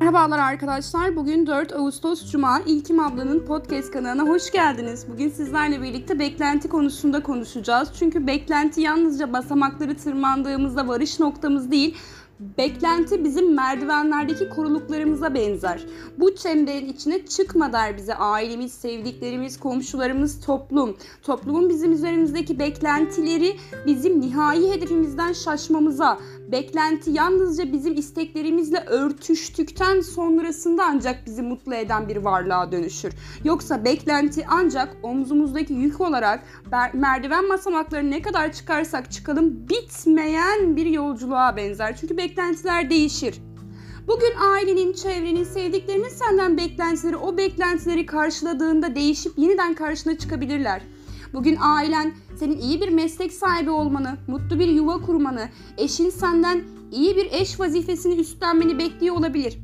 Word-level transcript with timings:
Merhabalar 0.00 0.38
arkadaşlar. 0.38 1.16
Bugün 1.16 1.46
4 1.46 1.72
Ağustos 1.72 2.32
Cuma. 2.32 2.60
İlkim 2.66 3.00
ablanın 3.00 3.46
podcast 3.46 3.90
kanalına 3.90 4.22
hoş 4.22 4.50
geldiniz. 4.50 5.06
Bugün 5.12 5.28
sizlerle 5.28 5.82
birlikte 5.82 6.18
beklenti 6.18 6.68
konusunda 6.68 7.22
konuşacağız. 7.22 7.88
Çünkü 7.98 8.26
beklenti 8.26 8.80
yalnızca 8.80 9.32
basamakları 9.32 9.96
tırmandığımızda 9.96 10.88
varış 10.88 11.20
noktamız 11.20 11.70
değil, 11.70 11.96
Beklenti 12.40 13.24
bizim 13.24 13.54
merdivenlerdeki 13.54 14.48
koruluklarımıza 14.48 15.34
benzer. 15.34 15.86
Bu 16.18 16.34
çemberin 16.34 16.88
içine 16.88 17.26
çıkma 17.26 17.72
der 17.72 17.96
bize 17.96 18.14
ailemiz, 18.14 18.72
sevdiklerimiz, 18.72 19.60
komşularımız, 19.60 20.40
toplum. 20.40 20.96
Toplumun 21.22 21.68
bizim 21.68 21.92
üzerimizdeki 21.92 22.58
beklentileri 22.58 23.56
bizim 23.86 24.20
nihai 24.20 24.70
hedefimizden 24.70 25.32
şaşmamıza, 25.32 26.18
beklenti 26.52 27.10
yalnızca 27.10 27.72
bizim 27.72 27.94
isteklerimizle 27.94 28.84
örtüştükten 28.86 30.00
sonrasında 30.00 30.84
ancak 30.84 31.26
bizi 31.26 31.42
mutlu 31.42 31.74
eden 31.74 32.08
bir 32.08 32.16
varlığa 32.16 32.72
dönüşür. 32.72 33.12
Yoksa 33.44 33.84
beklenti 33.84 34.44
ancak 34.48 34.96
omzumuzdaki 35.02 35.72
yük 35.72 36.00
olarak 36.00 36.42
merdiven 36.92 37.48
basamaklarını 37.48 38.10
ne 38.10 38.22
kadar 38.22 38.52
çıkarsak 38.52 39.12
çıkalım 39.12 39.68
bitmeyen 39.68 40.76
bir 40.76 40.86
yolculuğa 40.86 41.56
benzer. 41.56 41.96
Çünkü 41.96 42.16
beklentiler 42.30 42.90
değişir. 42.90 43.34
Bugün 44.08 44.32
ailenin, 44.52 44.92
çevrenin, 44.92 45.44
sevdiklerinin 45.44 46.08
senden 46.08 46.56
beklentileri 46.56 47.16
o 47.16 47.36
beklentileri 47.36 48.06
karşıladığında 48.06 48.94
değişip 48.94 49.38
yeniden 49.38 49.74
karşına 49.74 50.18
çıkabilirler. 50.18 50.82
Bugün 51.32 51.58
ailen 51.60 52.12
senin 52.38 52.58
iyi 52.58 52.80
bir 52.80 52.88
meslek 52.88 53.32
sahibi 53.32 53.70
olmanı, 53.70 54.16
mutlu 54.28 54.58
bir 54.58 54.68
yuva 54.68 55.00
kurmanı, 55.00 55.48
eşin 55.78 56.10
senden 56.10 56.62
iyi 56.92 57.16
bir 57.16 57.32
eş 57.32 57.60
vazifesini 57.60 58.14
üstlenmeni 58.14 58.78
bekliyor 58.78 59.16
olabilir. 59.16 59.58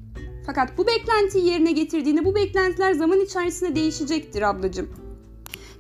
Fakat 0.47 0.79
bu 0.79 0.87
beklentiyi 0.87 1.47
yerine 1.47 1.73
getirdiğinde 1.73 2.25
bu 2.25 2.35
beklentiler 2.35 2.93
zaman 2.93 3.21
içerisinde 3.21 3.75
değişecektir 3.75 4.43
ablacığım. 4.43 5.06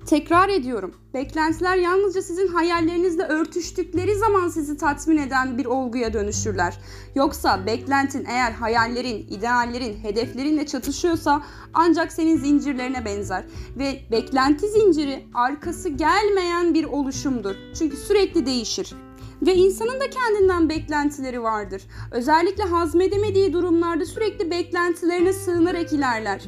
Tekrar 0.06 0.48
ediyorum. 0.48 0.94
Beklentiler 1.14 1.76
yalnızca 1.76 2.22
sizin 2.22 2.48
hayallerinizle 2.48 3.22
örtüştükleri 3.22 4.14
zaman 4.14 4.48
sizi 4.48 4.76
tatmin 4.76 5.16
eden 5.16 5.58
bir 5.58 5.66
olguya 5.66 6.12
dönüşürler. 6.12 6.78
Yoksa 7.14 7.66
beklentin 7.66 8.24
eğer 8.24 8.52
hayallerin, 8.52 9.26
ideallerin, 9.30 9.98
hedeflerinle 10.02 10.66
çatışıyorsa 10.66 11.42
ancak 11.74 12.12
senin 12.12 12.36
zincirlerine 12.36 13.04
benzer. 13.04 13.44
Ve 13.78 14.00
beklenti 14.10 14.68
zinciri 14.68 15.28
arkası 15.34 15.88
gelmeyen 15.88 16.74
bir 16.74 16.84
oluşumdur. 16.84 17.54
Çünkü 17.78 17.96
sürekli 17.96 18.46
değişir. 18.46 18.94
Ve 19.42 19.54
insanın 19.54 20.00
da 20.00 20.10
kendinden 20.10 20.68
beklentileri 20.68 21.42
vardır. 21.42 21.82
Özellikle 22.12 22.64
hazmedemediği 22.64 23.52
durumlarda 23.52 24.04
sürekli 24.04 24.50
beklentilerine 24.50 25.32
sığınarak 25.32 25.92
ilerler. 25.92 26.44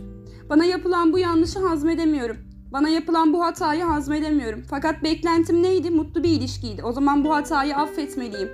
Bana 0.50 0.65
yapılan 0.65 1.12
bu 1.12 1.19
yanlışı 1.19 1.59
hazmedemiyorum 1.59 2.47
bana 2.72 2.88
yapılan 2.88 3.33
bu 3.33 3.44
hatayı 3.44 3.84
hazmedemiyorum. 3.84 4.62
Fakat 4.70 5.02
beklentim 5.02 5.62
neydi? 5.62 5.91
Mutlu 5.91 6.22
bir 6.22 6.28
ilişkiydi. 6.28 6.84
O 6.84 6.92
zaman 6.92 7.25
bu 7.25 7.34
hatayı 7.34 7.77
affetmeliyim. 7.77 8.50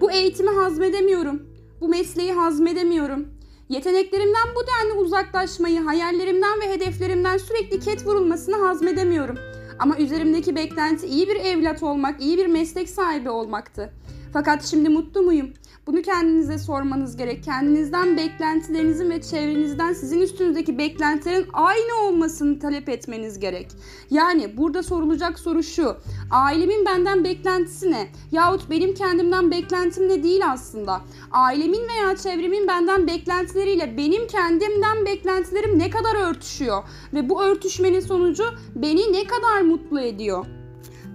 Bu 0.00 0.10
eğitimi 0.10 0.50
hazmedemiyorum. 0.50 1.42
Bu 1.80 1.88
mesleği 1.88 2.32
hazmedemiyorum. 2.32 3.28
Yeteneklerimden 3.68 4.48
bu 4.56 4.60
denli 4.66 4.98
uzaklaşmayı, 4.98 5.80
hayallerimden 5.80 6.60
ve 6.60 6.70
hedeflerimden 6.70 7.38
sürekli 7.38 7.80
ket 7.80 8.06
vurulmasını 8.06 8.56
hazmedemiyorum. 8.56 9.38
Ama 9.78 9.96
üzerimdeki 9.96 10.56
beklenti 10.56 11.06
iyi 11.06 11.28
bir 11.28 11.36
evlat 11.36 11.82
olmak, 11.82 12.22
iyi 12.22 12.38
bir 12.38 12.46
meslek 12.46 12.90
sahibi 12.90 13.30
olmaktı. 13.30 13.92
Fakat 14.32 14.64
şimdi 14.64 14.88
mutlu 14.88 15.22
muyum? 15.22 15.52
Bunu 15.86 16.02
kendinize 16.02 16.58
sormanız 16.58 17.16
gerek. 17.16 17.44
Kendinizden 17.44 18.16
beklentilerinizin 18.16 19.10
ve 19.10 19.22
çevrenizden 19.22 19.92
sizin 19.92 20.20
üstünüzdeki 20.20 20.78
beklentilerin 20.78 21.46
aynı 21.52 22.06
olmasını 22.06 22.58
talep 22.58 22.88
etmeniz 22.88 23.38
gerek. 23.38 23.68
Yani 24.10 24.56
burada 24.56 24.82
sorulacak 24.82 25.38
soru 25.38 25.62
şu. 25.62 25.96
Ailemin 26.30 26.86
benden 26.86 27.24
beklentisi 27.24 27.90
ne? 27.90 28.08
Yahut 28.32 28.70
benim 28.70 28.94
kendimden 28.94 29.50
beklentim 29.50 30.08
ne 30.08 30.22
değil 30.22 30.50
aslında. 30.50 31.00
Ailemin 31.30 31.82
veya 31.88 32.16
çevremin 32.16 32.68
benden 32.68 33.06
beklentileriyle 33.06 33.96
benim 33.96 34.26
kendimden 34.26 35.06
beklentilerim 35.06 35.78
ne 35.78 35.90
kadar 35.90 36.30
örtüşüyor? 36.30 36.82
Ve 37.14 37.28
bu 37.28 37.42
örtüşmenin 37.42 38.00
sonucu 38.00 38.44
beni 38.74 39.12
ne 39.12 39.24
kadar 39.24 39.60
mutlu 39.60 40.00
ediyor? 40.00 40.46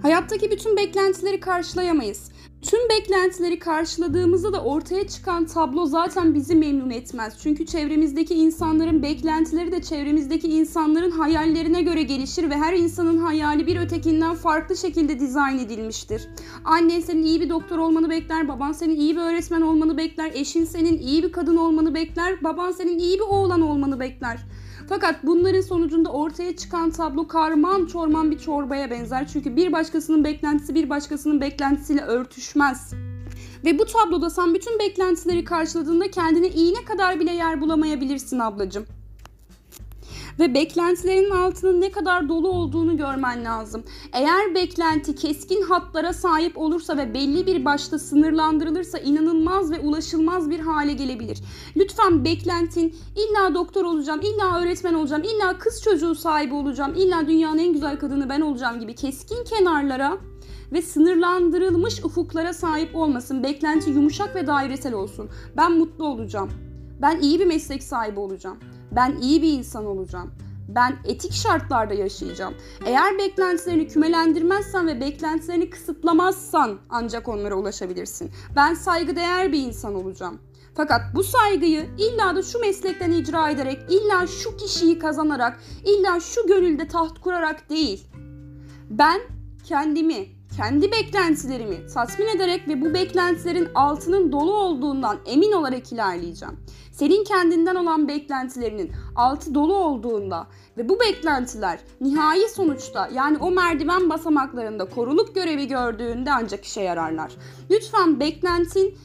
Hayattaki 0.02 0.50
bütün 0.50 0.76
beklentileri 0.76 1.40
karşılayamayız. 1.40 2.32
Tüm 2.62 2.88
beklentileri 2.88 3.58
karşıladığımızda 3.58 4.52
da 4.52 4.64
ortaya 4.64 5.08
çıkan 5.08 5.46
tablo 5.46 5.86
zaten 5.86 6.34
bizi 6.34 6.54
memnun 6.54 6.90
etmez. 6.90 7.34
Çünkü 7.42 7.66
çevremizdeki 7.66 8.34
insanların 8.34 9.02
beklentileri 9.02 9.72
de 9.72 9.82
çevremizdeki 9.82 10.48
insanların 10.48 11.10
hayallerine 11.10 11.82
göre 11.82 12.02
gelişir 12.02 12.50
ve 12.50 12.56
her 12.56 12.72
insanın 12.72 13.18
hayali 13.18 13.66
bir 13.66 13.80
ötekinden 13.80 14.34
farklı 14.34 14.76
şekilde 14.76 15.20
dizayn 15.20 15.58
edilmiştir. 15.58 16.28
Annen 16.64 17.00
senin 17.00 17.22
iyi 17.22 17.40
bir 17.40 17.48
doktor 17.48 17.78
olmanı 17.78 18.10
bekler, 18.10 18.48
baban 18.48 18.72
senin 18.72 18.96
iyi 18.96 19.16
bir 19.16 19.20
öğretmen 19.20 19.60
olmanı 19.60 19.96
bekler, 19.96 20.30
eşin 20.34 20.64
senin 20.64 20.98
iyi 20.98 21.22
bir 21.22 21.32
kadın 21.32 21.56
olmanı 21.56 21.94
bekler, 21.94 22.44
baban 22.44 22.72
senin 22.72 22.98
iyi 22.98 23.18
bir 23.18 23.24
oğlan 23.24 23.60
olmanı 23.60 24.00
bekler. 24.00 24.38
Fakat 24.94 25.16
bunların 25.22 25.60
sonucunda 25.60 26.12
ortaya 26.12 26.56
çıkan 26.56 26.90
tablo 26.90 27.26
karman 27.26 27.86
çorman 27.86 28.30
bir 28.30 28.38
çorbaya 28.38 28.90
benzer. 28.90 29.28
Çünkü 29.28 29.56
bir 29.56 29.72
başkasının 29.72 30.24
beklentisi 30.24 30.74
bir 30.74 30.90
başkasının 30.90 31.40
beklentisiyle 31.40 32.00
örtüşmez. 32.00 32.92
Ve 33.64 33.78
bu 33.78 33.84
tabloda 33.84 34.30
sen 34.30 34.54
bütün 34.54 34.78
beklentileri 34.78 35.44
karşıladığında 35.44 36.10
kendine 36.10 36.48
iğne 36.48 36.84
kadar 36.84 37.20
bile 37.20 37.32
yer 37.32 37.60
bulamayabilirsin 37.60 38.38
ablacığım 38.38 38.86
ve 40.42 40.54
beklentilerin 40.54 41.30
altının 41.30 41.80
ne 41.80 41.90
kadar 41.90 42.28
dolu 42.28 42.48
olduğunu 42.48 42.96
görmen 42.96 43.44
lazım. 43.44 43.84
Eğer 44.12 44.54
beklenti 44.54 45.14
keskin 45.14 45.62
hatlara 45.62 46.12
sahip 46.12 46.58
olursa 46.58 46.96
ve 46.96 47.14
belli 47.14 47.46
bir 47.46 47.64
başta 47.64 47.98
sınırlandırılırsa 47.98 48.98
inanılmaz 48.98 49.70
ve 49.70 49.80
ulaşılmaz 49.80 50.50
bir 50.50 50.60
hale 50.60 50.92
gelebilir. 50.92 51.38
Lütfen 51.76 52.24
beklentin 52.24 52.94
illa 53.16 53.54
doktor 53.54 53.84
olacağım, 53.84 54.20
illa 54.20 54.60
öğretmen 54.60 54.94
olacağım, 54.94 55.22
illa 55.22 55.58
kız 55.58 55.82
çocuğu 55.82 56.14
sahibi 56.14 56.54
olacağım, 56.54 56.94
illa 56.96 57.26
dünyanın 57.26 57.58
en 57.58 57.72
güzel 57.72 57.98
kadını 57.98 58.28
ben 58.28 58.40
olacağım 58.40 58.80
gibi 58.80 58.94
keskin 58.94 59.44
kenarlara 59.44 60.18
ve 60.72 60.82
sınırlandırılmış 60.82 62.04
ufuklara 62.04 62.52
sahip 62.52 62.96
olmasın. 62.96 63.42
Beklenti 63.42 63.90
yumuşak 63.90 64.36
ve 64.36 64.46
dairesel 64.46 64.94
olsun. 64.94 65.30
Ben 65.56 65.72
mutlu 65.72 66.06
olacağım. 66.06 66.50
Ben 67.02 67.20
iyi 67.20 67.40
bir 67.40 67.46
meslek 67.46 67.82
sahibi 67.82 68.20
olacağım. 68.20 68.58
Ben 68.96 69.16
iyi 69.16 69.42
bir 69.42 69.52
insan 69.52 69.86
olacağım. 69.86 70.30
Ben 70.68 70.96
etik 71.04 71.32
şartlarda 71.32 71.94
yaşayacağım. 71.94 72.54
Eğer 72.86 73.18
beklentilerini 73.18 73.88
kümelendirmezsen 73.88 74.86
ve 74.86 75.00
beklentilerini 75.00 75.70
kısıtlamazsan 75.70 76.78
ancak 76.90 77.28
onlara 77.28 77.54
ulaşabilirsin. 77.54 78.30
Ben 78.56 78.74
saygıdeğer 78.74 79.52
bir 79.52 79.58
insan 79.58 79.94
olacağım. 79.94 80.40
Fakat 80.74 81.00
bu 81.14 81.24
saygıyı 81.24 81.86
illa 81.98 82.36
da 82.36 82.42
şu 82.42 82.58
meslekten 82.58 83.10
icra 83.10 83.50
ederek, 83.50 83.78
illa 83.90 84.26
şu 84.26 84.56
kişiyi 84.56 84.98
kazanarak, 84.98 85.60
illa 85.84 86.20
şu 86.20 86.46
gönülde 86.46 86.88
taht 86.88 87.20
kurarak 87.20 87.70
değil. 87.70 88.06
Ben 88.90 89.20
kendimi, 89.64 90.26
kendi 90.56 90.92
beklentilerimi 90.92 91.86
tatmin 91.94 92.26
ederek 92.26 92.68
ve 92.68 92.80
bu 92.80 92.94
beklentilerin 92.94 93.68
altının 93.74 94.32
dolu 94.32 94.54
olduğundan 94.54 95.18
emin 95.26 95.52
olarak 95.52 95.92
ilerleyeceğim. 95.92 96.56
Senin 96.92 97.24
kendinden 97.24 97.74
olan 97.74 98.08
beklentilerinin 98.08 98.92
altı 99.16 99.54
dolu 99.54 99.74
olduğunda 99.74 100.46
ve 100.76 100.88
bu 100.88 101.00
beklentiler 101.00 101.80
nihai 102.00 102.48
sonuçta 102.48 103.08
yani 103.14 103.38
o 103.38 103.50
merdiven 103.50 104.10
basamaklarında 104.10 104.84
koruluk 104.84 105.34
görevi 105.34 105.68
gördüğünde 105.68 106.32
ancak 106.32 106.64
işe 106.64 106.80
yararlar. 106.80 107.32
Lütfen 107.70 108.20
beklentin 108.20 108.98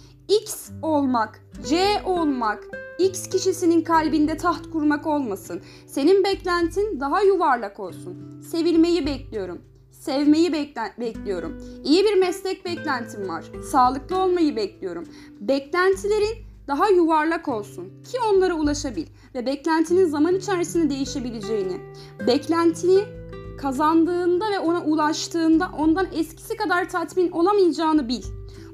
X 0.44 0.70
olmak, 0.82 1.42
C 1.70 2.02
olmak, 2.06 2.64
X 3.00 3.30
kişisinin 3.30 3.82
kalbinde 3.82 4.38
taht 4.38 4.70
kurmak 4.72 5.08
olmasın. 5.08 5.62
Senin 5.88 6.24
beklentin 6.24 7.00
daha 7.00 7.22
yuvarlak 7.22 7.80
olsun. 7.80 8.42
Sevilmeyi 8.42 9.06
bekliyorum 9.06 9.77
sevmeyi 10.00 10.54
bekliyorum. 10.98 11.58
İyi 11.84 12.04
bir 12.04 12.20
meslek 12.20 12.66
beklentim 12.66 13.30
var. 13.30 13.46
Sağlıklı 13.72 14.18
olmayı 14.18 14.56
bekliyorum. 14.56 15.04
Beklentilerin 15.40 16.38
daha 16.68 16.90
yuvarlak 16.90 17.48
olsun 17.48 17.86
ki 17.86 18.18
onlara 18.34 18.54
ulaşabil 18.54 19.06
ve 19.36 19.46
beklentinin 19.46 20.06
zaman 20.06 20.36
içerisinde 20.36 20.90
değişebileceğini, 20.90 21.78
beklentini 22.28 23.04
kazandığında 23.58 24.46
ve 24.52 24.60
ona 24.60 24.82
ulaştığında 24.82 25.72
ondan 25.78 26.08
eskisi 26.14 26.58
kadar 26.58 26.90
tatmin 26.90 27.32
olamayacağını 27.32 28.08
bil. 28.08 28.24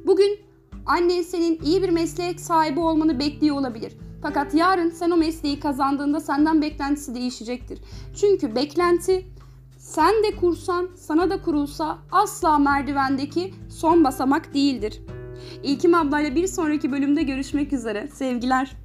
Bugün 0.06 0.40
annen 0.86 1.22
senin 1.22 1.60
iyi 1.66 1.84
bir 1.84 1.90
meslek 1.90 2.40
sahibi 2.40 2.80
olmanı 2.80 3.20
bekliyor 3.20 3.56
olabilir. 3.56 3.94
Fakat 4.22 4.54
yarın 4.54 4.90
sen 4.90 5.12
o 5.12 5.18
mesleği 5.18 5.60
kazandığında 5.60 6.20
senden 6.20 6.62
beklentisi 6.62 7.16
değişecektir. 7.16 7.80
Çünkü 8.16 8.56
beklenti 8.56 9.26
sen 9.84 10.24
de 10.24 10.36
kursan, 10.36 10.90
sana 10.96 11.30
da 11.30 11.42
kurulsa 11.42 11.98
asla 12.12 12.58
merdivendeki 12.58 13.54
son 13.70 14.04
basamak 14.04 14.54
değildir. 14.54 15.02
İlkim 15.64 15.94
ablayla 15.96 16.36
bir 16.36 16.48
sonraki 16.48 16.92
bölümde 16.92 17.24
görüşmek 17.24 17.74
üzere. 17.74 18.08
Sevgiler. 18.08 18.83